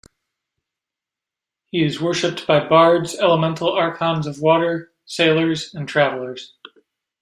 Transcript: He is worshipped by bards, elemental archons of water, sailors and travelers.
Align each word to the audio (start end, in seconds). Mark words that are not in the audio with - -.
He 1.67 1.83
is 1.83 2.01
worshipped 2.01 2.47
by 2.47 2.67
bards, 2.67 3.15
elemental 3.19 3.71
archons 3.71 4.25
of 4.25 4.41
water, 4.41 4.93
sailors 5.05 5.75
and 5.75 5.87
travelers. 5.87 6.55